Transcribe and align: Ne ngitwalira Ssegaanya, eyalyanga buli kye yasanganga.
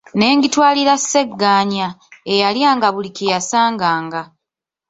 Ne 0.17 0.27
ngitwalira 0.35 0.95
Ssegaanya, 0.99 1.87
eyalyanga 2.33 2.87
buli 2.95 3.09
kye 3.15 3.25
yasanganga. 3.33 4.21